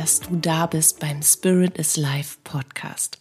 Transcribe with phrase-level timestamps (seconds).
[0.00, 3.18] dass du da bist beim Spirit is Life Podcast.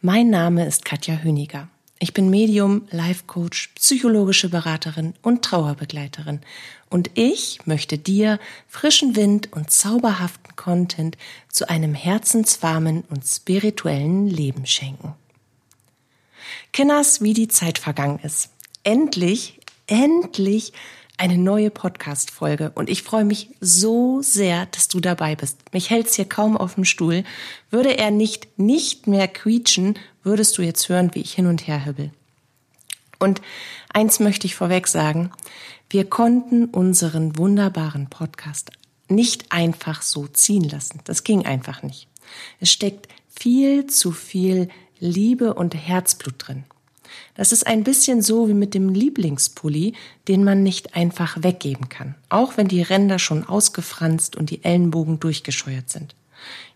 [0.00, 1.68] Mein Name ist Katja Höniger.
[1.98, 6.40] Ich bin Medium, Life Coach, psychologische Beraterin und Trauerbegleiterin.
[6.88, 11.18] Und ich möchte dir frischen Wind und zauberhaften Content
[11.50, 15.12] zu einem herzenswarmen und spirituellen Leben schenken.
[16.72, 18.48] Kenners, wie die Zeit vergangen ist.
[18.84, 20.72] Endlich, endlich
[21.18, 25.58] eine neue Podcast-Folge und ich freue mich so sehr, dass du dabei bist.
[25.72, 27.24] Mich hält's hier kaum auf dem Stuhl.
[27.70, 31.84] Würde er nicht nicht mehr quietschen, würdest du jetzt hören, wie ich hin und her
[31.84, 32.10] hübbel.
[33.18, 33.40] Und
[33.92, 35.30] eins möchte ich vorweg sagen.
[35.88, 38.72] Wir konnten unseren wunderbaren Podcast
[39.08, 41.00] nicht einfach so ziehen lassen.
[41.04, 42.08] Das ging einfach nicht.
[42.58, 46.64] Es steckt viel zu viel Liebe und Herzblut drin.
[47.34, 49.94] Das ist ein bisschen so wie mit dem Lieblingspulli,
[50.28, 55.20] den man nicht einfach weggeben kann, auch wenn die Ränder schon ausgefranst und die Ellenbogen
[55.20, 56.14] durchgescheuert sind.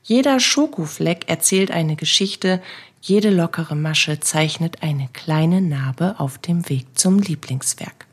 [0.02, 2.62] Jeder Schokofleck erzählt eine Geschichte,
[3.00, 8.06] jede lockere Masche zeichnet eine kleine Narbe auf dem Weg zum Lieblingswerk.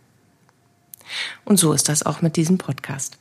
[1.46, 3.18] Und so ist das auch mit diesem Podcast.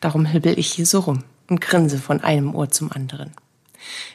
[0.00, 3.32] Darum hibbel ich hier so rum und grinse von einem Ohr zum anderen.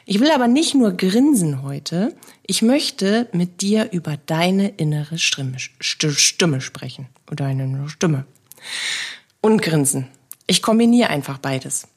[0.04, 5.56] Ich will aber nicht nur grinsen heute, ich möchte mit dir über deine innere Stimme,
[5.58, 7.08] Stimme sprechen.
[7.30, 8.26] Oder deine Stimme.
[9.40, 10.08] Und grinsen.
[10.46, 11.88] Ich kombiniere einfach beides.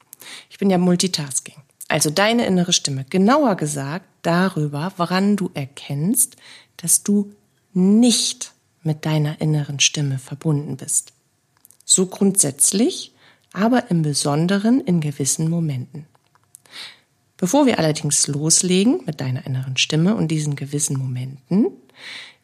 [0.50, 1.56] Ich bin ja Multitasking.
[1.88, 3.04] Also deine innere Stimme.
[3.08, 6.36] Genauer gesagt darüber, woran du erkennst,
[6.76, 7.32] dass du
[7.72, 11.12] nicht mit deiner inneren Stimme verbunden bist.
[11.84, 13.12] So grundsätzlich,
[13.52, 16.06] aber im Besonderen in gewissen Momenten.
[17.36, 21.68] Bevor wir allerdings loslegen mit deiner inneren Stimme und diesen gewissen Momenten,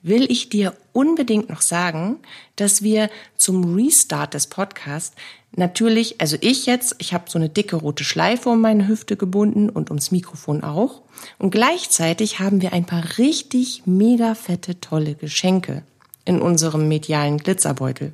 [0.03, 2.17] will ich dir unbedingt noch sagen,
[2.57, 5.15] dass wir zum Restart des Podcasts
[5.57, 9.71] natürlich, also ich jetzt, ich habe so eine dicke rote Schleife um meine Hüfte gebunden
[9.71, 11.03] und ums Mikrofon auch.
[11.39, 15.85] Und gleichzeitig haben wir ein paar richtig mega fette, tolle Geschenke
[16.25, 18.13] in unserem medialen Glitzerbeutel.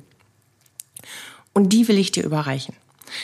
[1.53, 2.75] Und die will ich dir überreichen.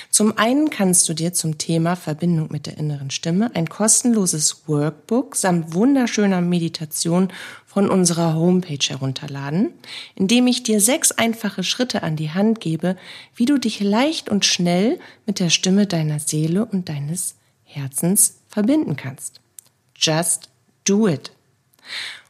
[0.09, 5.35] Zum einen kannst du dir zum Thema Verbindung mit der inneren Stimme ein kostenloses Workbook
[5.35, 7.31] samt wunderschöner Meditation
[7.65, 9.71] von unserer Homepage herunterladen,
[10.15, 12.95] indem ich dir sechs einfache Schritte an die Hand gebe,
[13.35, 18.95] wie du dich leicht und schnell mit der Stimme deiner Seele und deines Herzens verbinden
[18.95, 19.41] kannst.
[19.97, 20.49] Just
[20.85, 21.31] do it.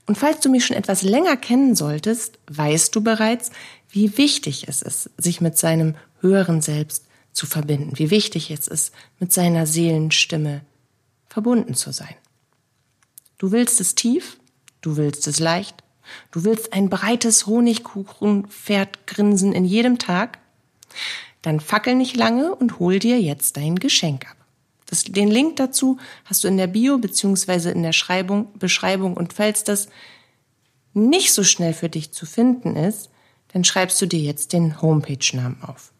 [0.07, 3.51] Und falls du mich schon etwas länger kennen solltest, weißt du bereits,
[3.89, 7.04] wie wichtig es ist, sich mit seinem höheren Selbst
[7.35, 10.61] zu verbinden, wie wichtig es ist, mit seiner Seelenstimme
[11.27, 12.15] verbunden zu sein.
[13.37, 14.39] Du willst es tief,
[14.81, 15.83] du willst es leicht,
[16.31, 20.39] du willst ein breites Honigkuchenpferdgrinsen in jedem Tag,
[21.41, 24.37] dann fackel nicht lange und hol dir jetzt dein Geschenk ab.
[24.85, 29.33] Das, den Link dazu hast du in der Bio beziehungsweise in der Schreibung, Beschreibung und
[29.33, 29.89] falls das
[30.93, 33.09] nicht so schnell für dich zu finden ist,
[33.49, 35.91] dann schreibst du dir jetzt den Homepage-Namen auf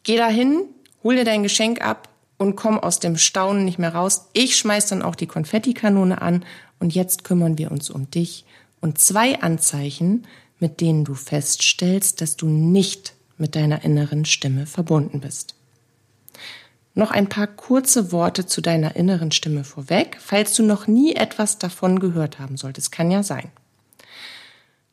[0.02, 0.64] Geh dahin,
[1.02, 4.26] hol dir dein Geschenk ab und komm aus dem Staunen nicht mehr raus.
[4.34, 6.44] Ich schmeiß dann auch die Konfettikanone an
[6.78, 8.44] und jetzt kümmern wir uns um dich
[8.82, 10.26] und zwei Anzeichen,
[10.58, 15.54] mit denen du feststellst, dass du nicht mit deiner inneren Stimme verbunden bist.
[16.94, 21.58] Noch ein paar kurze Worte zu deiner inneren Stimme vorweg, falls du noch nie etwas
[21.58, 22.92] davon gehört haben solltest.
[22.92, 23.50] Kann ja sein.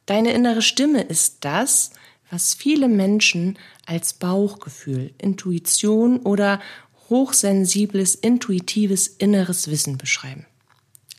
[0.06, 1.92] Deine innere Stimme ist das,
[2.32, 6.62] was viele Menschen als Bauchgefühl, Intuition oder
[7.10, 10.46] hochsensibles, intuitives inneres Wissen beschreiben.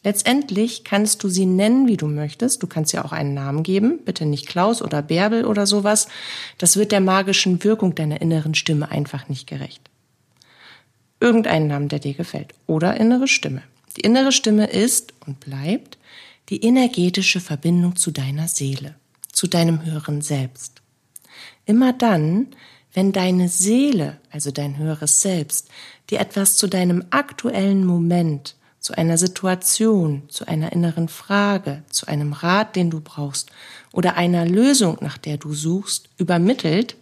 [0.03, 2.63] Letztendlich kannst du sie nennen, wie du möchtest.
[2.63, 6.09] Du kannst ja auch einen Namen geben, bitte nicht Klaus oder Bärbel oder sowas.
[6.57, 9.83] Das wird der magischen Wirkung deiner inneren Stimme einfach nicht gerecht.
[11.21, 12.55] Irgendeinen Namen, der dir gefällt.
[12.67, 13.63] Oder innere Stimme.
[13.97, 15.99] Die innere Stimme ist und bleibt
[16.49, 18.95] die energetische Verbindung zu deiner Seele,
[19.31, 20.81] zu deinem höheren Selbst.
[21.67, 22.49] Immer dann,
[22.95, 25.69] wenn deine Seele, also dein höheres Selbst,
[26.09, 32.33] dir etwas zu deinem aktuellen Moment zu einer Situation, zu einer inneren Frage, zu einem
[32.33, 33.51] Rat, den du brauchst
[33.93, 36.97] oder einer Lösung, nach der du suchst, übermittelt,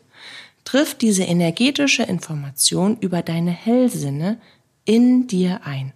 [0.65, 4.39] trifft diese energetische Information über deine Hellsinne
[4.85, 5.93] in dir ein.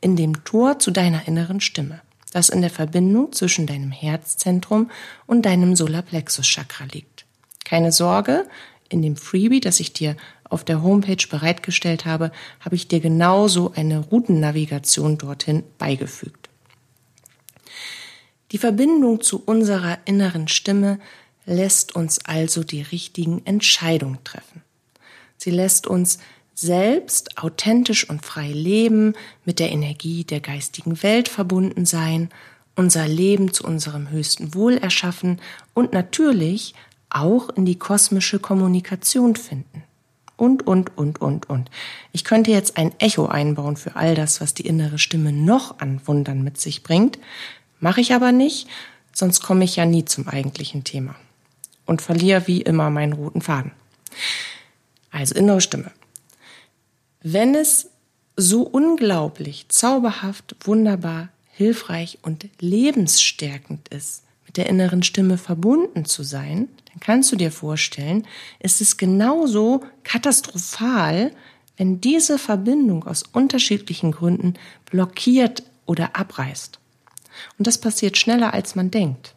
[0.00, 2.00] In dem Tor zu deiner inneren Stimme,
[2.32, 4.90] das in der Verbindung zwischen deinem Herzzentrum
[5.26, 7.26] und deinem Solarplexus-Chakra liegt.
[7.64, 8.46] Keine Sorge,
[8.88, 10.16] in dem Freebie, das ich dir
[10.50, 16.50] auf der Homepage bereitgestellt habe, habe ich dir genauso eine Routennavigation dorthin beigefügt.
[18.52, 20.98] Die Verbindung zu unserer inneren Stimme
[21.46, 24.62] lässt uns also die richtigen Entscheidungen treffen.
[25.36, 26.18] Sie lässt uns
[26.54, 29.14] selbst authentisch und frei leben,
[29.44, 32.28] mit der Energie der geistigen Welt verbunden sein,
[32.76, 35.40] unser Leben zu unserem höchsten Wohl erschaffen
[35.74, 36.74] und natürlich
[37.08, 39.84] auch in die kosmische Kommunikation finden.
[40.40, 41.70] Und, und, und, und, und.
[42.12, 46.00] Ich könnte jetzt ein Echo einbauen für all das, was die innere Stimme noch an
[46.06, 47.18] Wundern mit sich bringt,
[47.78, 48.66] mache ich aber nicht,
[49.12, 51.14] sonst komme ich ja nie zum eigentlichen Thema
[51.84, 53.72] und verliere wie immer meinen roten Faden.
[55.10, 55.90] Also innere Stimme.
[57.20, 57.90] Wenn es
[58.34, 66.68] so unglaublich, zauberhaft, wunderbar, hilfreich und lebensstärkend ist, mit der inneren Stimme verbunden zu sein,
[66.92, 68.26] dann kannst du dir vorstellen,
[68.58, 71.32] ist es genauso katastrophal,
[71.76, 74.54] wenn diese Verbindung aus unterschiedlichen Gründen
[74.90, 76.78] blockiert oder abreißt.
[77.58, 79.34] Und das passiert schneller, als man denkt.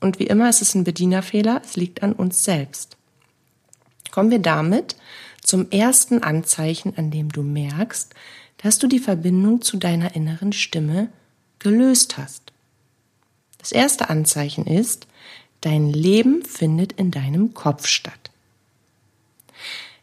[0.00, 2.96] Und wie immer ist es ein Bedienerfehler, es liegt an uns selbst.
[4.10, 4.96] Kommen wir damit
[5.42, 8.14] zum ersten Anzeichen, an dem du merkst,
[8.58, 11.08] dass du die Verbindung zu deiner inneren Stimme
[11.58, 12.52] gelöst hast.
[13.58, 15.06] Das erste Anzeichen ist,
[15.66, 18.30] dein Leben findet in deinem Kopf statt.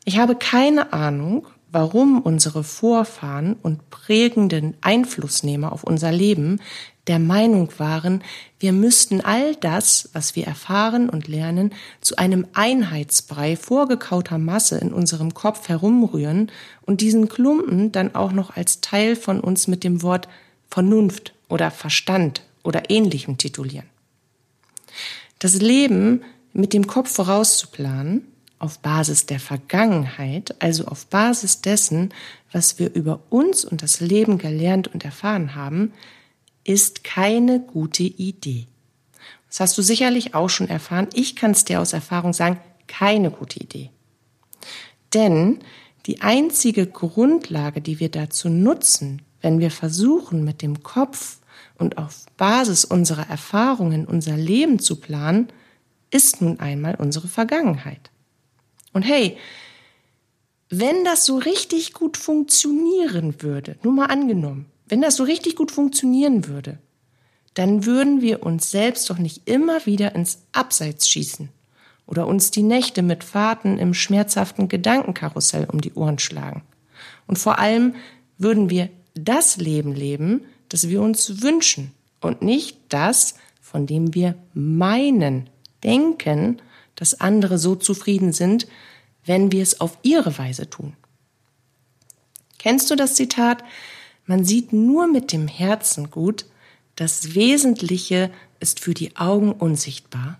[0.04, 6.60] Ich habe keine Ahnung, warum unsere Vorfahren und prägenden Einflussnehmer auf unser Leben
[7.08, 8.24] der Meinung waren,
[8.60, 14.92] wir müssten all das, was wir erfahren und lernen, zu einem Einheitsbrei vorgekauter Masse in
[14.92, 16.52] unserem Kopf herumrühren
[16.82, 20.28] und diesen Klumpen dann auch noch als Teil von uns mit dem Wort
[20.70, 23.93] Vernunft oder Verstand oder ähnlichem titulieren.
[25.44, 26.24] Das Leben
[26.54, 28.26] mit dem Kopf vorauszuplanen,
[28.60, 32.14] auf Basis der Vergangenheit, also auf Basis dessen,
[32.54, 35.92] was wir über uns und das Leben gelernt und erfahren haben,
[36.64, 38.68] ist keine gute Idee.
[39.50, 41.10] Das hast du sicherlich auch schon erfahren.
[41.14, 43.90] Ich kann es dir aus Erfahrung sagen, keine gute Idee.
[45.14, 45.60] Denn
[46.06, 51.40] die einzige Grundlage, die wir dazu nutzen, wenn wir versuchen, mit dem Kopf
[51.78, 55.48] und auf Basis unserer Erfahrungen unser Leben zu planen,
[56.12, 58.12] ist nun einmal unsere Vergangenheit.
[58.94, 59.38] Und hey,
[60.70, 65.72] wenn das so richtig gut funktionieren würde, nur mal angenommen, wenn das so richtig gut
[65.72, 66.78] funktionieren würde,
[67.54, 71.50] dann würden wir uns selbst doch nicht immer wieder ins Abseits schießen
[72.06, 76.64] oder uns die Nächte mit Fahrten im schmerzhaften Gedankenkarussell um die Ohren schlagen.
[77.28, 77.96] Und vor allem
[78.38, 80.42] würden wir das Leben leben,
[80.74, 85.48] das wir uns wünschen und nicht das, von dem wir meinen,
[85.84, 86.64] denken,
[86.96, 88.68] dass andere so zufrieden sind,
[89.24, 90.94] wenn wir es auf ihre Weise tun.
[92.58, 93.64] Kennst du das Zitat?
[94.26, 96.46] Man sieht nur mit dem Herzen gut,
[96.96, 100.40] das Wesentliche ist für die Augen unsichtbar.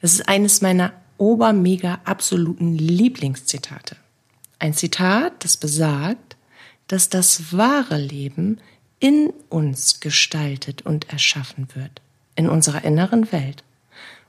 [0.00, 3.94] Das ist eines meiner obermega absoluten Lieblingszitate.
[4.58, 6.36] Ein Zitat, das besagt,
[6.88, 8.58] dass das wahre Leben
[9.02, 12.00] in uns gestaltet und erschaffen wird,
[12.36, 13.64] in unserer inneren Welt.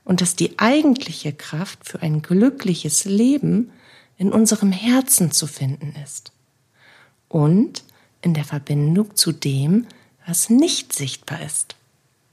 [0.04, 3.70] Und dass die eigentliche Kraft für ein glückliches Leben
[4.18, 6.32] in unserem Herzen zu finden ist.
[7.28, 7.84] Und
[8.20, 9.86] in der Verbindung zu dem,
[10.26, 11.76] was nicht sichtbar ist,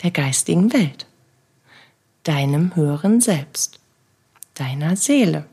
[0.01, 1.05] der geistigen Welt,
[2.23, 3.79] deinem höheren Selbst,
[4.55, 5.45] deiner Seele.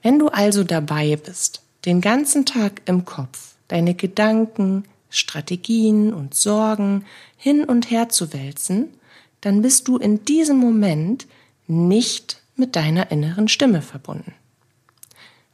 [0.00, 7.04] Wenn du also dabei bist, den ganzen Tag im Kopf deine Gedanken, Strategien und Sorgen
[7.36, 8.94] hin und her zu wälzen,
[9.40, 11.26] dann bist du in diesem Moment
[11.66, 14.34] nicht mit deiner inneren Stimme verbunden,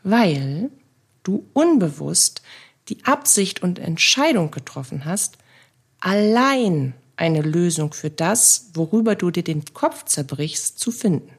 [0.02, 0.71] weil
[1.23, 2.42] du unbewusst
[2.88, 5.38] die Absicht und Entscheidung getroffen hast,
[6.00, 11.31] allein eine Lösung für das, worüber du dir den Kopf zerbrichst, zu finden.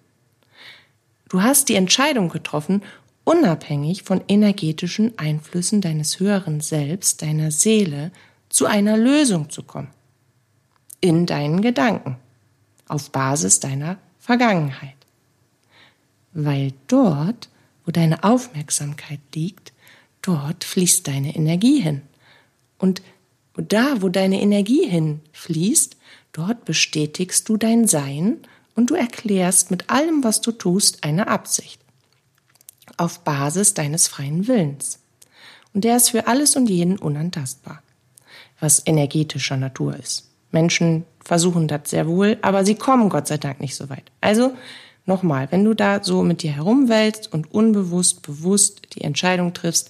[1.30, 2.84] Du hast die Entscheidung getroffen,
[3.24, 8.12] unabhängig von energetischen Einflüssen deines höheren Selbst, deiner Seele,
[8.50, 9.90] zu einer Lösung zu kommen.
[11.02, 12.18] In deinen Gedanken,
[12.88, 14.96] auf Basis deiner Vergangenheit.
[16.34, 17.50] Weil dort,
[17.86, 19.74] wo deine Aufmerksamkeit liegt,
[20.22, 22.02] dort fließt deine Energie hin.
[22.78, 23.02] Und
[23.56, 25.98] da, wo deine Energie hinfließt,
[26.32, 28.38] dort bestätigst du dein Sein
[28.76, 31.83] und du erklärst mit allem, was du tust, eine Absicht.
[32.98, 35.00] Auf Basis deines freien Willens.
[35.74, 37.82] Und der ist für alles und jeden unantastbar,
[38.60, 40.30] was energetischer Natur ist.
[40.52, 44.12] Menschen versuchen das sehr wohl, aber sie kommen Gott sei Dank nicht so weit.
[44.22, 44.54] Also
[45.06, 49.90] nochmal, wenn du da so mit dir herumwälzt und unbewusst, bewusst die Entscheidung triffst,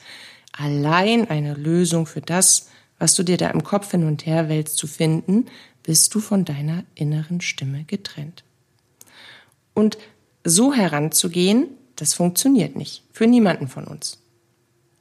[0.54, 2.70] allein eine Lösung für das,
[3.00, 5.48] was du dir da im Kopf hin und her wälzt, zu finden,
[5.84, 8.44] bist du von deiner inneren Stimme getrennt.
[9.74, 9.98] Und
[10.46, 13.04] so heranzugehen, das funktioniert nicht.
[13.12, 14.20] Für niemanden von uns.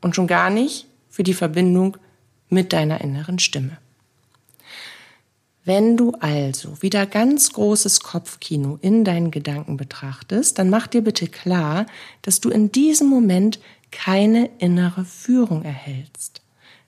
[0.00, 1.96] Und schon gar nicht für die Verbindung
[2.48, 3.78] mit deiner inneren Stimme.
[5.64, 11.28] Wenn du also wieder ganz großes Kopfkino in deinen Gedanken betrachtest, dann mach dir bitte
[11.28, 11.86] klar,
[12.22, 13.60] dass du in diesem Moment
[13.92, 16.42] keine innere Führung erhältst,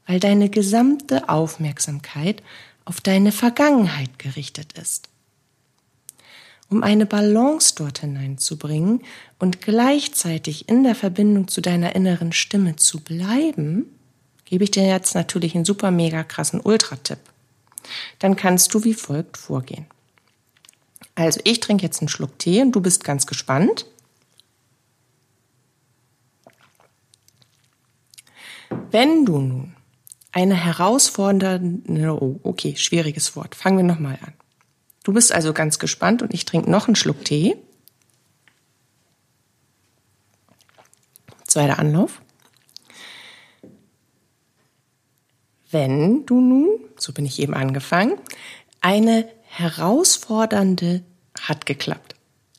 [0.06, 2.42] weil deine gesamte Aufmerksamkeit
[2.84, 5.08] auf deine Vergangenheit gerichtet ist.
[6.74, 9.02] Um eine Balance dort hineinzubringen
[9.38, 13.86] und gleichzeitig in der Verbindung zu deiner inneren Stimme zu bleiben,
[14.44, 17.18] gebe ich dir jetzt natürlich einen super mega krassen Ultra-Tipp
[18.18, 19.86] dann kannst du wie folgt vorgehen.
[21.14, 23.86] Also ich trinke jetzt einen Schluck Tee und du bist ganz gespannt.
[28.90, 29.76] Wenn du nun
[30.32, 34.32] eine herausfordernde, oh, okay, schwieriges Wort, fangen wir nochmal an.
[35.04, 37.56] Du bist also ganz gespannt und ich trinke noch einen Schluck Tee.
[41.46, 42.20] Zweiter Anlauf.
[45.74, 48.16] wenn du nun, so bin ich eben angefangen,
[48.80, 51.02] eine herausfordernde
[51.38, 52.14] hat geklappt.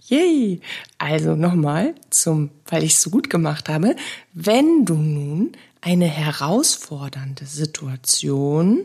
[0.07, 0.59] Yay!
[0.99, 3.95] Also nochmal zum, weil ich es so gut gemacht habe,
[4.33, 8.81] wenn du nun eine herausfordernde Situation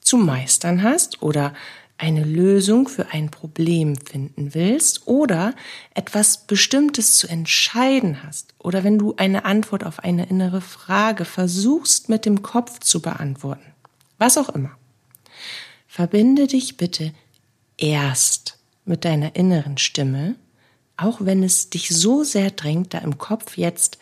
[0.00, 1.54] zu meistern hast oder
[1.98, 5.54] eine Lösung für ein Problem finden willst oder
[5.94, 12.08] etwas Bestimmtes zu entscheiden hast oder wenn du eine Antwort auf eine innere Frage versuchst
[12.08, 13.74] mit dem Kopf zu beantworten,
[14.16, 14.70] was auch immer,
[15.88, 17.12] verbinde dich bitte
[17.76, 20.36] erst mit deiner inneren Stimme,
[20.96, 23.98] auch wenn es dich so sehr drängt, da im Kopf jetzt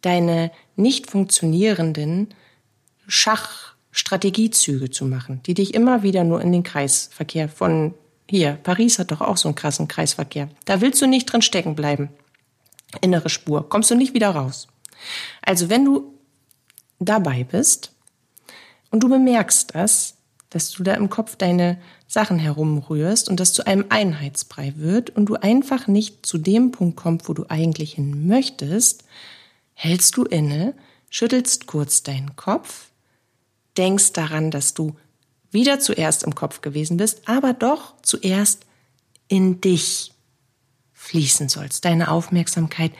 [0.00, 2.34] deine nicht funktionierenden
[3.06, 7.94] Schach Strategiezüge zu machen, die dich immer wieder nur in den Kreisverkehr von
[8.28, 10.48] hier, Paris hat doch auch so einen krassen Kreisverkehr.
[10.64, 12.08] Da willst du nicht drin stecken bleiben.
[13.00, 14.66] Innere Spur, kommst du nicht wieder raus.
[15.42, 16.12] Also wenn du
[16.98, 17.92] dabei bist
[18.90, 20.14] und du bemerkst das,
[20.50, 25.26] dass du da im Kopf deine Sachen herumrührst und das zu einem Einheitsbrei wird und
[25.26, 29.04] du einfach nicht zu dem Punkt kommst, wo du eigentlich hin möchtest,
[29.74, 30.74] hältst du inne,
[31.10, 32.88] schüttelst kurz deinen Kopf,
[33.76, 34.96] denkst daran, dass du
[35.50, 38.66] wieder zuerst im Kopf gewesen bist, aber doch zuerst
[39.28, 40.12] in dich
[40.92, 42.92] fließen sollst, deine Aufmerksamkeit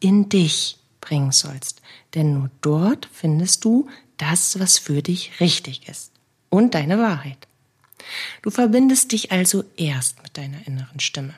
[0.00, 1.82] in dich bringen sollst.
[2.14, 6.12] Denn nur dort findest du das, was für dich richtig ist
[6.48, 7.46] und deine Wahrheit.
[8.42, 11.34] Du verbindest dich also erst mit deiner inneren Stimme.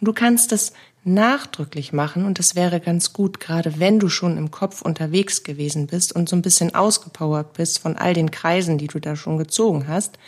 [0.00, 0.72] Und du kannst es
[1.04, 5.86] nachdrücklich machen und das wäre ganz gut, gerade wenn du schon im Kopf unterwegs gewesen
[5.86, 9.38] bist und so ein bisschen ausgepowert bist von all den Kreisen, die du da schon
[9.38, 10.18] gezogen hast,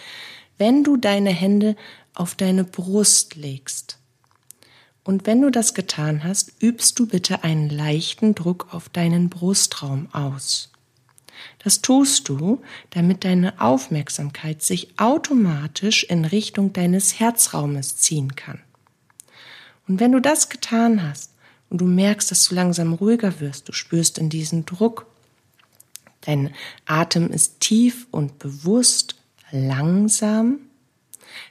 [0.58, 1.76] wenn du deine Hände
[2.14, 3.98] auf deine Brust legst.
[5.04, 10.08] Und wenn du das getan hast, übst du bitte einen leichten Druck auf deinen Brustraum
[10.12, 10.70] aus.
[11.64, 18.60] Das tust du, damit deine Aufmerksamkeit sich automatisch in Richtung deines Herzraumes ziehen kann.
[19.88, 21.32] Und wenn du das getan hast
[21.70, 25.06] und du merkst, dass du langsam ruhiger wirst, du spürst in diesen Druck,
[26.22, 26.54] dein
[26.86, 29.16] Atem ist tief und bewusst,
[29.50, 30.60] langsam,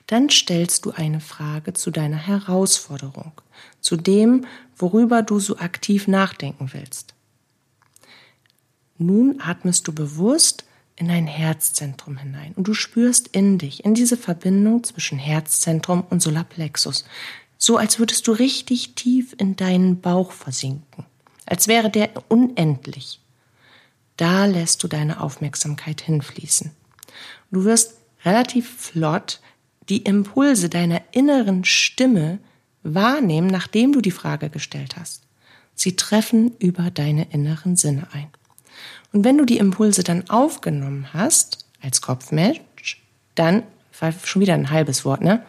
[0.07, 3.31] dann stellst du eine Frage zu deiner Herausforderung,
[3.79, 4.45] zu dem,
[4.75, 7.13] worüber du so aktiv nachdenken willst.
[8.97, 14.17] Nun atmest du bewusst in dein Herzzentrum hinein und du spürst in dich, in diese
[14.17, 17.05] Verbindung zwischen Herzzentrum und Solarplexus
[17.63, 21.05] so als würdest du richtig tief in deinen Bauch versinken,
[21.45, 23.19] als wäre der unendlich.
[24.17, 26.71] Da lässt du deine Aufmerksamkeit hinfließen.
[27.51, 29.41] Du wirst relativ flott
[29.89, 32.39] die Impulse deiner inneren Stimme
[32.81, 35.21] wahrnehmen, nachdem du die Frage gestellt hast.
[35.75, 38.29] Sie treffen über deine inneren Sinne ein.
[39.13, 43.03] Und wenn du die Impulse dann aufgenommen hast, als Kopfmensch,
[43.35, 43.63] dann,
[44.23, 45.45] schon wieder ein halbes Wort, ne?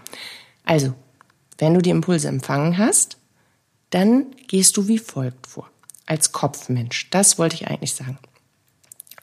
[0.65, 0.95] Also,
[1.63, 3.19] wenn du die Impulse empfangen hast,
[3.91, 5.71] dann gehst du wie folgt vor.
[6.07, 7.09] Als Kopfmensch.
[7.11, 8.19] Das wollte ich eigentlich sagen.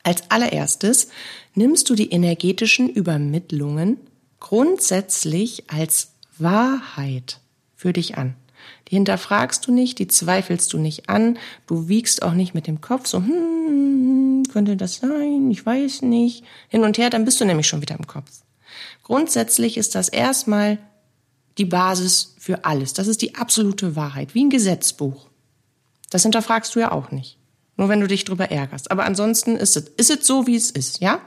[0.03, 1.09] Als allererstes
[1.53, 3.97] nimmst du die energetischen Übermittlungen
[4.39, 7.41] grundsätzlich als Wahrheit
[7.75, 8.35] für dich an.
[8.87, 12.79] Die hinterfragst du nicht, die zweifelst du nicht an, du wiegst auch nicht mit dem
[12.79, 17.45] Kopf so, hm, könnte das sein, ich weiß nicht, hin und her, dann bist du
[17.45, 18.31] nämlich schon wieder im Kopf.
[19.03, 20.77] Grundsätzlich ist das erstmal
[21.57, 22.93] die Basis für alles.
[22.93, 25.27] Das ist die absolute Wahrheit, wie ein Gesetzbuch.
[26.09, 27.37] Das hinterfragst du ja auch nicht.
[27.75, 28.91] Nur wenn du dich drüber ärgerst.
[28.91, 31.21] Aber ansonsten ist es, ist es so, wie es ist, ja?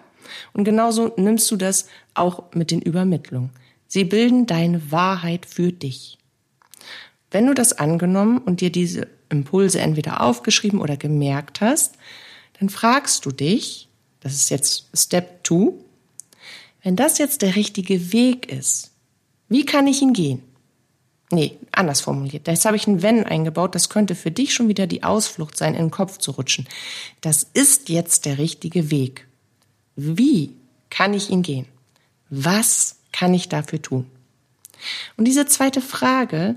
[0.52, 3.50] Und genauso nimmst du das auch mit den Übermittlungen.
[3.86, 6.18] Sie bilden deine Wahrheit für dich.
[7.30, 11.96] Wenn du das angenommen und dir diese Impulse entweder aufgeschrieben oder gemerkt hast,
[12.58, 13.88] dann fragst du dich,
[14.20, 15.72] das ist jetzt Step 2,
[16.82, 18.91] wenn das jetzt der richtige Weg ist,
[19.52, 20.42] wie kann ich ihn gehen?
[21.30, 22.46] Nee, anders formuliert.
[22.46, 23.74] Jetzt habe ich ein Wenn eingebaut.
[23.74, 26.68] Das könnte für dich schon wieder die Ausflucht sein, in den Kopf zu rutschen.
[27.22, 29.26] Das ist jetzt der richtige Weg.
[29.96, 30.50] Wie
[30.90, 31.66] kann ich ihn gehen?
[32.28, 34.06] Was kann ich dafür tun?
[35.16, 36.56] Und diese zweite Frage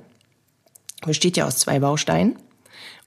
[1.06, 2.36] besteht ja aus zwei Bausteinen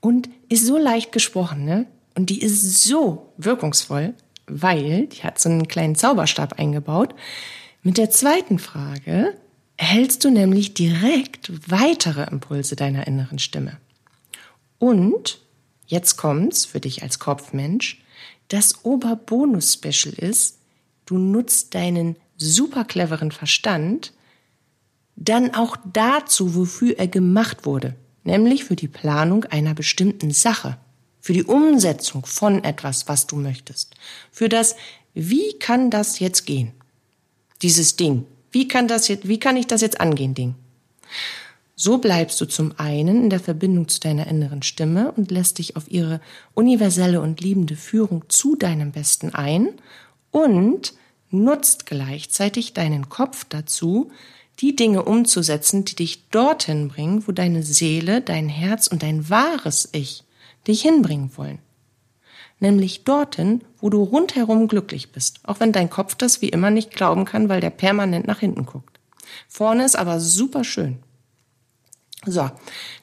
[0.01, 1.87] und ist so leicht gesprochen, ne?
[2.15, 4.15] Und die ist so wirkungsvoll,
[4.47, 7.15] weil die hat so einen kleinen Zauberstab eingebaut.
[7.83, 9.35] Mit der zweiten Frage
[9.79, 13.79] erhältst du nämlich direkt weitere Impulse deiner inneren Stimme.
[14.79, 15.41] Und
[15.87, 18.03] jetzt kommt's für dich als Kopfmensch.
[18.49, 20.59] Das Oberbonus-Special ist,
[21.07, 24.13] du nutzt deinen super cleveren Verstand
[25.17, 30.79] dann auch dazu, wofür er gemacht wurde, nämlich für die Planung einer bestimmten Sache,
[31.21, 33.95] für die Umsetzung von etwas, was du möchtest,
[34.31, 34.77] für das,
[35.15, 36.73] wie kann das jetzt gehen,
[37.63, 40.55] dieses Ding, wie kann das jetzt, wie kann ich das jetzt angehen, Ding.
[41.81, 45.77] So bleibst du zum einen in der Verbindung zu deiner inneren Stimme und lässt dich
[45.77, 46.21] auf ihre
[46.55, 49.69] universelle und liebende Führung zu deinem Besten ein
[50.33, 50.95] und
[51.31, 54.11] nutzt gleichzeitig deinen Kopf dazu,
[54.61, 59.89] die Dinge umzusetzen, die dich dorthin bringen, wo deine Seele, dein Herz und dein wahres
[59.93, 60.25] Ich
[60.67, 61.61] dich hinbringen wollen.
[62.61, 66.91] Nämlich dorthin, wo du rundherum glücklich bist, auch wenn dein Kopf das wie immer nicht
[66.91, 68.99] glauben kann, weil der permanent nach hinten guckt.
[69.49, 70.99] Vorne ist aber super schön.
[72.27, 72.51] So,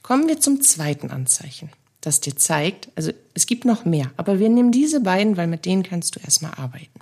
[0.04, 1.70] kommen wir zum zweiten Anzeichen,
[2.02, 5.66] das dir zeigt, also es gibt noch mehr, aber wir nehmen diese beiden, weil mit
[5.66, 7.00] denen kannst du erstmal arbeiten.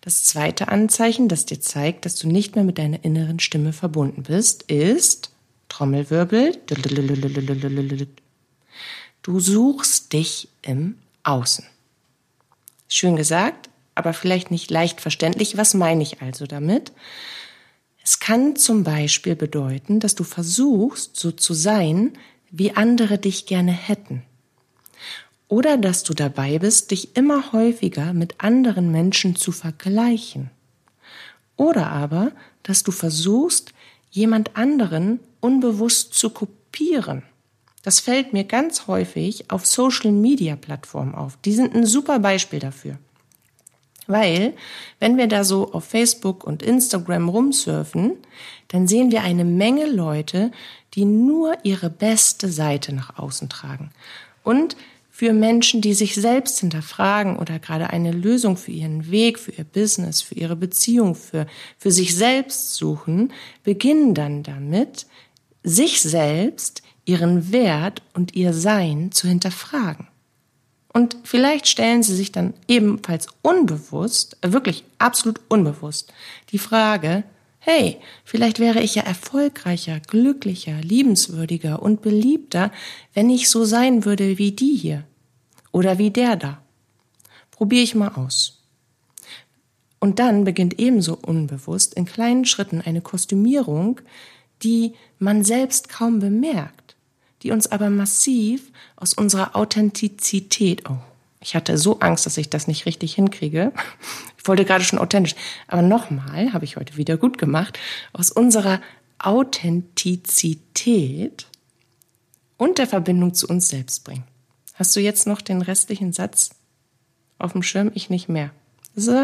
[0.00, 4.22] Das zweite Anzeichen, das dir zeigt, dass du nicht mehr mit deiner inneren Stimme verbunden
[4.22, 5.30] bist, ist
[5.68, 6.56] Trommelwirbel.
[9.22, 11.64] Du suchst dich im Außen.
[12.88, 15.56] Schön gesagt, aber vielleicht nicht leicht verständlich.
[15.56, 16.92] Was meine ich also damit?
[18.02, 22.16] Es kann zum Beispiel bedeuten, dass du versuchst, so zu sein,
[22.50, 24.22] wie andere dich gerne hätten.
[25.48, 30.50] Oder dass du dabei bist, dich immer häufiger mit anderen Menschen zu vergleichen.
[31.56, 33.72] Oder aber, dass du versuchst,
[34.10, 37.22] jemand anderen unbewusst zu kopieren.
[37.86, 41.38] Das fällt mir ganz häufig auf Social-Media-Plattformen auf.
[41.44, 42.98] Die sind ein super Beispiel dafür.
[44.08, 44.54] Weil,
[44.98, 48.14] wenn wir da so auf Facebook und Instagram rumsurfen,
[48.66, 50.50] dann sehen wir eine Menge Leute,
[50.94, 53.92] die nur ihre beste Seite nach außen tragen.
[54.42, 54.76] Und
[55.08, 59.64] für Menschen, die sich selbst hinterfragen oder gerade eine Lösung für ihren Weg, für ihr
[59.64, 61.46] Business, für ihre Beziehung, für,
[61.78, 65.06] für sich selbst suchen, beginnen dann damit,
[65.62, 70.08] sich selbst, ihren Wert und ihr Sein zu hinterfragen.
[70.92, 76.12] Und vielleicht stellen sie sich dann ebenfalls unbewusst, wirklich absolut unbewusst,
[76.52, 77.24] die Frage,
[77.58, 82.70] hey, vielleicht wäre ich ja erfolgreicher, glücklicher, liebenswürdiger und beliebter,
[83.12, 85.04] wenn ich so sein würde wie die hier
[85.72, 86.62] oder wie der da.
[87.50, 88.62] Probiere ich mal aus.
[89.98, 94.00] Und dann beginnt ebenso unbewusst in kleinen Schritten eine Kostümierung,
[94.62, 96.85] die man selbst kaum bemerkt,
[97.46, 100.96] die uns aber massiv aus unserer Authentizität, oh,
[101.40, 103.72] ich hatte so Angst, dass ich das nicht richtig hinkriege.
[104.36, 105.36] Ich wollte gerade schon authentisch.
[105.68, 107.78] Aber nochmal, habe ich heute wieder gut gemacht,
[108.12, 108.80] aus unserer
[109.20, 111.46] Authentizität
[112.56, 114.24] und der Verbindung zu uns selbst bringen.
[114.74, 116.50] Hast du jetzt noch den restlichen Satz
[117.38, 117.92] auf dem Schirm?
[117.94, 118.50] Ich nicht mehr.
[118.96, 119.16] So,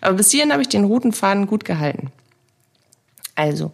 [0.00, 2.10] aber bis hierhin habe ich den roten Faden gut gehalten.
[3.36, 3.70] Also,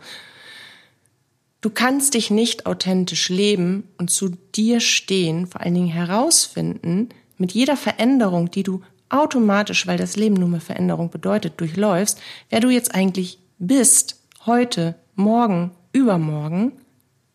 [1.60, 7.52] Du kannst dich nicht authentisch leben und zu dir stehen, vor allen Dingen herausfinden, mit
[7.52, 12.18] jeder Veränderung, die du automatisch, weil das Leben nun mal Veränderung bedeutet, durchläufst,
[12.48, 16.72] wer du jetzt eigentlich bist, heute, morgen, übermorgen,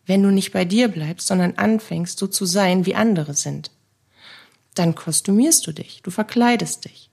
[0.06, 3.70] wenn du nicht bei dir bleibst, sondern anfängst, so zu sein, wie andere sind.
[4.74, 7.10] Dann kostümierst du dich, du verkleidest dich.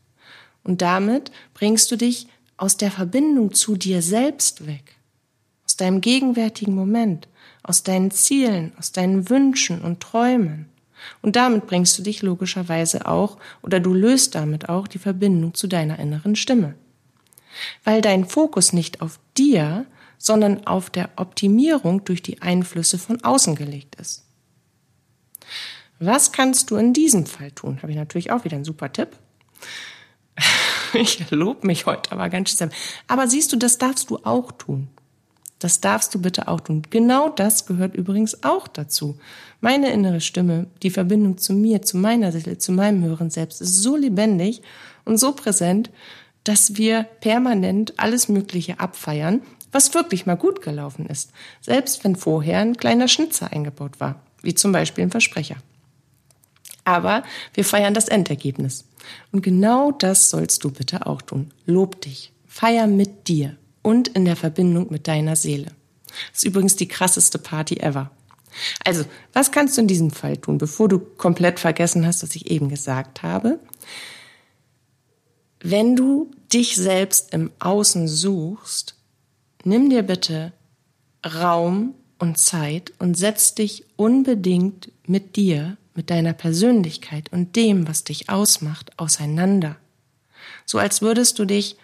[0.63, 4.95] Und damit bringst du dich aus der Verbindung zu dir selbst weg,
[5.73, 7.27] aus deinem gegenwärtigen Moment,
[7.63, 10.69] aus deinen Zielen, aus deinen Wünschen und Träumen.
[11.23, 15.65] Und damit bringst du dich logischerweise auch oder du löst damit auch die Verbindung zu
[15.65, 16.75] deiner inneren Stimme.
[17.83, 19.85] weil dein Fokus nicht auf dir,
[20.17, 24.25] sondern auf der Optimierung durch die Einflüsse von außen gelegt ist.
[25.99, 27.79] Was kannst du in diesem Fall tun?
[27.81, 29.09] Habe ich natürlich auch wieder einen super Tipp.
[30.95, 32.69] Ich lobe mich heute aber ganz schön.
[33.07, 34.89] Aber siehst du, das darfst du auch tun.
[35.63, 36.81] Das darfst du bitte auch tun.
[36.89, 39.17] Genau das gehört übrigens auch dazu.
[39.61, 43.77] Meine innere Stimme, die Verbindung zu mir, zu meiner Seele, zu meinem höheren Selbst ist
[43.81, 44.61] so lebendig
[45.05, 45.89] und so präsent,
[46.43, 51.31] dass wir permanent alles Mögliche abfeiern, was wirklich mal gut gelaufen ist.
[51.61, 55.55] Selbst wenn vorher ein kleiner Schnitzer eingebaut war, wie zum Beispiel ein Versprecher.
[56.83, 57.23] Aber
[57.53, 58.83] wir feiern das Endergebnis.
[59.31, 61.51] Und genau das sollst du bitte auch tun.
[61.65, 62.33] Lob dich.
[62.47, 65.71] Feier mit dir und in der Verbindung mit deiner Seele.
[66.31, 68.09] Das ist übrigens die krasseste Party ever.
[68.83, 72.49] Also, was kannst du in diesem Fall tun, bevor du komplett vergessen hast, was ich
[72.49, 73.59] eben gesagt habe?
[75.59, 78.95] Wenn du dich selbst im Außen suchst,
[79.63, 80.53] nimm dir bitte
[81.25, 88.03] Raum und Zeit und setz dich unbedingt mit dir mit deiner Persönlichkeit und dem, was
[88.03, 89.77] dich ausmacht, auseinander.
[90.65, 91.77] So als würdest du dich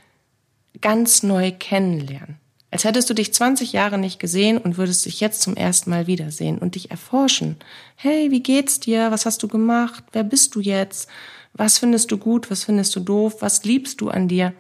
[0.82, 2.38] ganz neu kennenlernen.
[2.72, 6.06] Als hättest du dich 20 Jahre nicht gesehen und würdest dich jetzt zum ersten Mal
[6.06, 7.58] wiedersehen und dich erforschen.
[7.96, 9.10] Hey, wie geht's dir?
[9.12, 10.04] Was hast du gemacht?
[10.12, 11.10] Wer bist du jetzt?
[11.54, 12.52] Was findest du gut?
[12.52, 13.38] Was findest du doof?
[13.42, 14.54] Was liebst du an dir?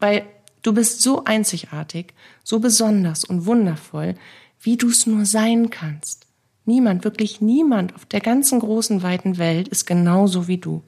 [0.00, 0.24] Weil
[0.62, 4.16] du bist so einzigartig, so besonders und wundervoll,
[4.60, 6.26] wie du es nur sein kannst.
[6.64, 10.82] Niemand, wirklich niemand auf der ganzen großen weiten Welt ist genauso wie du.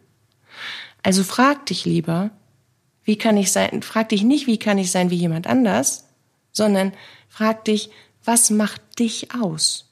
[1.03, 2.31] Also frag dich lieber,
[3.05, 6.05] wie kann ich sein, frag dich nicht, wie kann ich sein wie jemand anders,
[6.53, 6.93] sondern
[7.29, 7.91] frag dich,
[8.25, 9.91] was macht dich aus?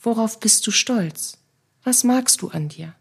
[0.00, 1.38] Worauf bist du stolz?
[1.82, 2.94] Was magst du an dir?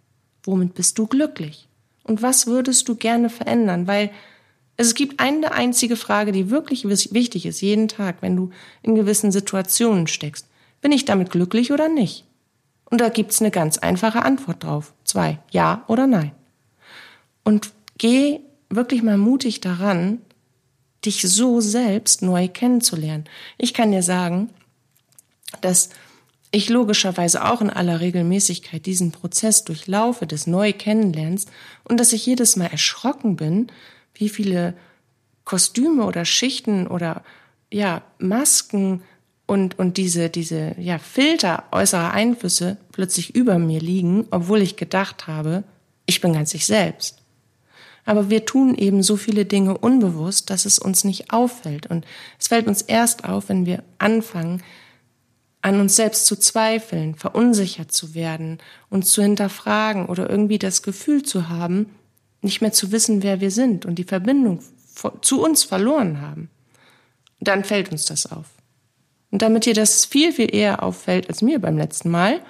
[0.44, 1.68] Womit bist du glücklich?
[2.04, 3.88] Und was würdest du gerne verändern?
[3.88, 4.12] Weil
[4.76, 8.50] es gibt eine einzige Frage, die wirklich wichtig ist, jeden Tag, wenn du
[8.82, 10.48] in gewissen Situationen steckst.
[10.82, 12.26] Bin ich damit glücklich oder nicht?
[12.86, 14.94] Und da gibt's eine ganz einfache Antwort drauf.
[15.04, 16.32] Zwei, ja oder nein.
[17.44, 18.40] Und geh
[18.76, 20.22] wirklich mal mutig daran,
[21.06, 23.26] dich so selbst neu kennenzulernen.
[23.58, 24.50] Ich kann dir sagen,
[25.62, 25.90] dass
[26.52, 31.48] ich logischerweise auch in aller Regelmäßigkeit diesen Prozess durchlaufe des Neu-Kennenlernens
[31.84, 33.68] und dass ich jedes Mal erschrocken bin,
[34.14, 34.76] wie viele
[35.46, 37.24] Kostüme oder Schichten oder
[37.72, 39.02] ja, Masken
[39.48, 45.26] und, und diese, diese ja, Filter äußerer Einflüsse plötzlich über mir liegen, obwohl ich gedacht
[45.26, 45.64] habe,
[46.06, 47.23] ich bin ganz ich selbst.
[48.06, 51.88] Aber wir tun eben so viele Dinge unbewusst, dass es uns nicht auffällt.
[51.88, 52.06] Und
[52.40, 54.62] es fällt uns erst auf, wenn wir anfangen,
[55.62, 58.58] an uns selbst zu zweifeln, verunsichert zu werden,
[58.90, 61.90] uns zu hinterfragen oder irgendwie das Gefühl zu haben,
[62.42, 64.60] nicht mehr zu wissen, wer wir sind und die Verbindung
[65.22, 66.50] zu uns verloren haben.
[67.40, 68.46] dann fällt uns das auf.
[69.32, 72.42] Und damit dir das viel, viel eher auffällt als mir beim letzten Mal,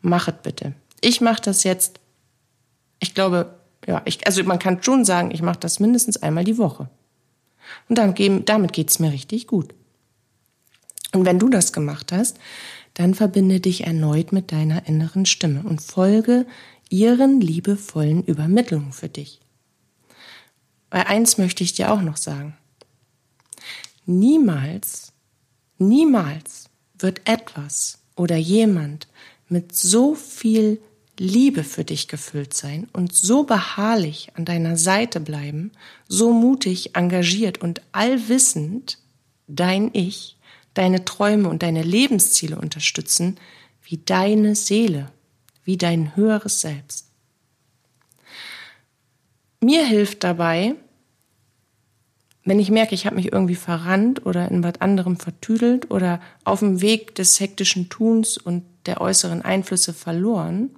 [0.00, 0.74] machet bitte.
[1.00, 2.00] Ich mache das jetzt,
[2.98, 3.54] ich glaube,
[3.86, 6.88] ja, ich, also man kann schon sagen, ich mache das mindestens einmal die Woche.
[7.88, 9.74] Und damit, damit geht's mir richtig gut.
[11.12, 12.38] Und wenn du das gemacht hast,
[12.94, 16.46] dann verbinde dich erneut mit deiner inneren Stimme und folge
[16.88, 19.40] ihren liebevollen Übermittlungen für dich.
[20.90, 22.56] Weil eins möchte ich dir auch noch sagen.
[24.06, 25.12] Niemals
[25.78, 29.08] Niemals wird etwas oder jemand
[29.48, 30.80] mit so viel
[31.18, 35.72] Liebe für dich gefüllt sein und so beharrlich an deiner Seite bleiben,
[36.08, 38.98] so mutig, engagiert und allwissend
[39.46, 40.36] dein Ich,
[40.74, 43.38] deine Träume und deine Lebensziele unterstützen,
[43.82, 45.10] wie deine Seele,
[45.64, 47.06] wie dein höheres Selbst.
[49.60, 50.74] Mir hilft dabei,
[52.44, 56.60] wenn ich merke, ich habe mich irgendwie verrannt oder in was anderem vertüdelt oder auf
[56.60, 60.70] dem Weg des hektischen Tuns und der äußeren Einflüsse verloren,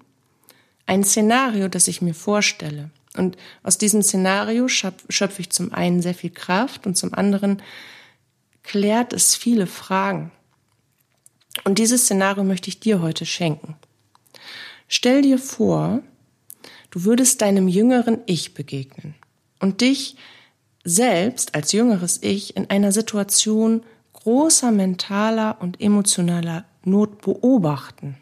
[0.88, 2.90] ein Szenario, das ich mir vorstelle.
[3.16, 7.62] Und aus diesem Szenario schöpfe ich zum einen sehr viel Kraft und zum anderen
[8.62, 10.30] klärt es viele Fragen.
[11.64, 13.76] Und dieses Szenario möchte ich dir heute schenken.
[14.86, 16.02] Stell dir vor,
[16.90, 19.14] du würdest deinem jüngeren Ich begegnen
[19.60, 20.16] und dich
[20.84, 23.82] selbst als jüngeres Ich in einer Situation
[24.14, 28.16] großer mentaler und emotionaler Not beobachten.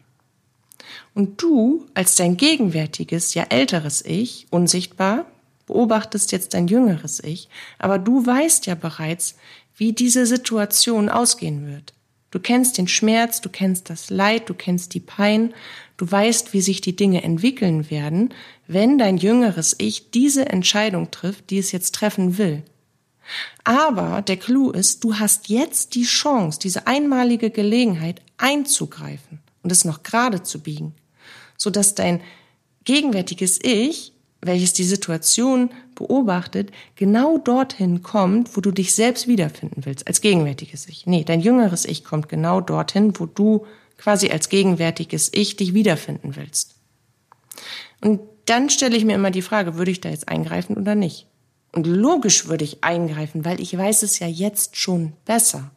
[1.17, 5.25] Und du als dein gegenwärtiges, ja älteres Ich, unsichtbar,
[5.65, 7.49] beobachtest jetzt dein jüngeres Ich,
[7.79, 9.33] aber du weißt ja bereits,
[9.75, 11.95] wie diese Situation ausgehen wird.
[12.29, 15.55] Du kennst den Schmerz, du kennst das Leid, du kennst die Pein,
[15.97, 18.31] du weißt, wie sich die Dinge entwickeln werden,
[18.67, 22.61] wenn dein jüngeres Ich diese Entscheidung trifft, die es jetzt treffen will.
[23.63, 29.83] Aber der Clou ist, du hast jetzt die Chance, diese einmalige Gelegenheit einzugreifen und es
[29.83, 30.93] noch gerade zu biegen,
[31.57, 32.21] sodass dein
[32.85, 40.07] gegenwärtiges Ich, welches die Situation beobachtet, genau dorthin kommt, wo du dich selbst wiederfinden willst,
[40.07, 41.05] als gegenwärtiges Ich.
[41.05, 43.65] Nee, dein jüngeres Ich kommt genau dorthin, wo du
[43.97, 46.75] quasi als gegenwärtiges Ich dich wiederfinden willst.
[48.01, 51.25] Und dann stelle ich mir immer die Frage, würde ich da jetzt eingreifen oder nicht?
[51.73, 55.71] Und logisch würde ich eingreifen, weil ich weiß es ja jetzt schon besser.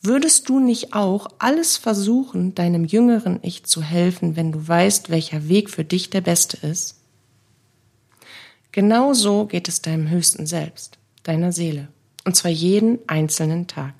[0.00, 5.48] Würdest du nicht auch alles versuchen, deinem jüngeren Ich zu helfen, wenn du weißt, welcher
[5.48, 7.00] Weg für dich der beste ist?
[8.70, 11.88] Genauso geht es deinem höchsten Selbst, deiner Seele,
[12.24, 13.94] und zwar jeden einzelnen Tag.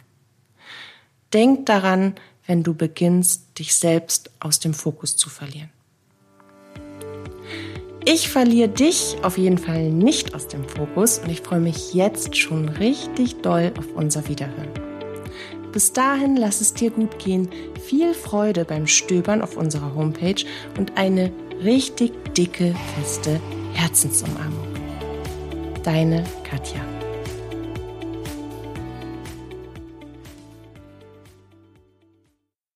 [1.33, 2.15] Denk daran,
[2.47, 5.71] wenn du beginnst, dich selbst aus dem Fokus zu verlieren.
[8.05, 12.37] Ich verliere dich auf jeden Fall nicht aus dem Fokus und ich freue mich jetzt
[12.37, 14.88] schon richtig doll auf unser Wiederhören.
[15.73, 17.49] Bis dahin lass es dir gut gehen,
[17.83, 20.45] viel Freude beim Stöbern auf unserer Homepage
[20.79, 21.31] und eine
[21.63, 23.41] richtig dicke, feste
[23.75, 24.67] Herzensumarmung.
[25.85, 26.88] Deine Katja.